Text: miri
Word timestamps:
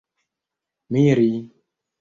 miri 0.91 1.31